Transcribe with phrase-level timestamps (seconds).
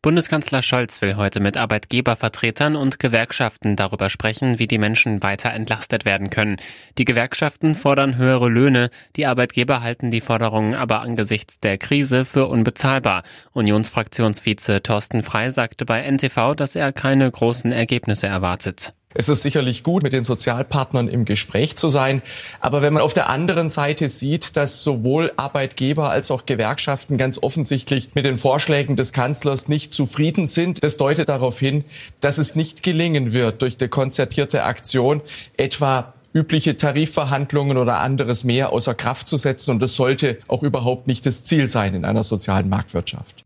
[0.00, 6.04] Bundeskanzler Scholz will heute mit Arbeitgebervertretern und Gewerkschaften darüber sprechen, wie die Menschen weiter entlastet
[6.04, 6.58] werden können.
[6.98, 12.46] Die Gewerkschaften fordern höhere Löhne, die Arbeitgeber halten die Forderungen aber angesichts der Krise für
[12.46, 13.24] unbezahlbar.
[13.54, 18.94] Unionsfraktionsvize Thorsten Frei sagte bei NTV, dass er keine großen Ergebnisse erwartet.
[19.18, 22.22] Es ist sicherlich gut, mit den Sozialpartnern im Gespräch zu sein.
[22.60, 27.42] Aber wenn man auf der anderen Seite sieht, dass sowohl Arbeitgeber als auch Gewerkschaften ganz
[27.42, 31.84] offensichtlich mit den Vorschlägen des Kanzlers nicht zufrieden sind, das deutet darauf hin,
[32.20, 35.20] dass es nicht gelingen wird, durch eine konzertierte Aktion
[35.56, 39.72] etwa übliche Tarifverhandlungen oder anderes mehr außer Kraft zu setzen.
[39.72, 43.44] Und das sollte auch überhaupt nicht das Ziel sein in einer sozialen Marktwirtschaft.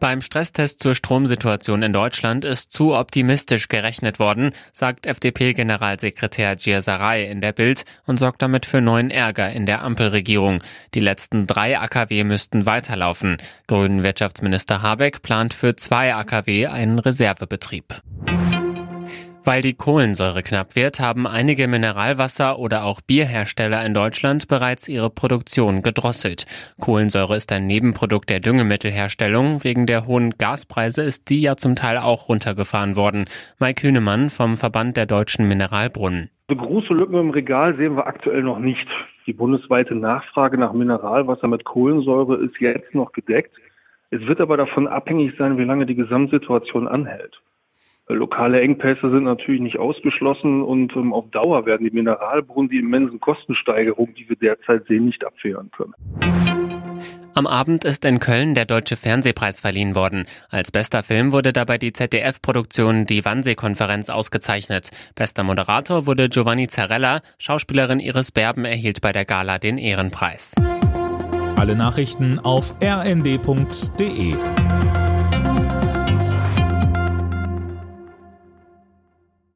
[0.00, 7.42] Beim Stresstest zur Stromsituation in Deutschland ist zu optimistisch gerechnet worden, sagt FDP-Generalsekretär Gierserei in
[7.42, 10.62] der Bild und sorgt damit für neuen Ärger in der Ampelregierung.
[10.94, 13.36] Die letzten drei AKW müssten weiterlaufen.
[13.66, 18.00] Grünen Wirtschaftsminister Habeck plant für zwei AKW einen Reservebetrieb.
[19.42, 25.08] Weil die Kohlensäure knapp wird, haben einige Mineralwasser- oder auch Bierhersteller in Deutschland bereits ihre
[25.08, 26.44] Produktion gedrosselt.
[26.78, 29.64] Kohlensäure ist ein Nebenprodukt der Düngemittelherstellung.
[29.64, 33.24] Wegen der hohen Gaspreise ist die ja zum Teil auch runtergefahren worden.
[33.58, 36.28] Mike Hünemann vom Verband der deutschen Mineralbrunnen.
[36.48, 38.86] So große Lücken im Regal sehen wir aktuell noch nicht.
[39.26, 43.54] Die bundesweite Nachfrage nach Mineralwasser mit Kohlensäure ist jetzt noch gedeckt.
[44.10, 47.40] Es wird aber davon abhängig sein, wie lange die Gesamtsituation anhält.
[48.14, 53.20] Lokale Engpässe sind natürlich nicht ausgeschlossen und ähm, auf Dauer werden die Mineralbrunnen die immensen
[53.20, 55.94] Kostensteigerungen, die wir derzeit sehen, nicht abwehren können.
[57.34, 60.26] Am Abend ist in Köln der Deutsche Fernsehpreis verliehen worden.
[60.50, 64.90] Als bester Film wurde dabei die ZDF-Produktion Die Wannsee-Konferenz ausgezeichnet.
[65.14, 67.20] Bester Moderator wurde Giovanni Zarella.
[67.38, 70.54] Schauspielerin Iris Berben erhielt bei der Gala den Ehrenpreis.
[71.56, 74.34] Alle Nachrichten auf rnd.de